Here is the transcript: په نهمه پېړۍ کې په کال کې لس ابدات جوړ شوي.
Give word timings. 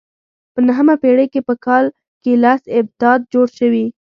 په 0.53 0.59
نهمه 0.67 0.95
پېړۍ 1.01 1.25
کې 1.33 1.41
په 1.47 1.53
کال 1.65 1.85
کې 2.21 2.31
لس 2.43 2.61
ابدات 2.79 3.19
جوړ 3.33 3.47
شوي. 3.59 3.85